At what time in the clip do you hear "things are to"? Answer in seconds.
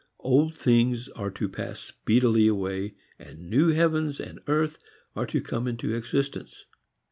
0.55-1.47